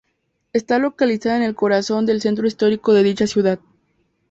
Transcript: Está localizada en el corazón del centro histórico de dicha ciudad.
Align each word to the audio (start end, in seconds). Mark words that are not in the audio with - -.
Está 0.51 0.79
localizada 0.79 1.37
en 1.37 1.43
el 1.43 1.53
corazón 1.53 2.07
del 2.07 2.21
centro 2.21 2.47
histórico 2.47 2.91
de 2.95 3.03
dicha 3.03 3.27
ciudad. 3.27 3.59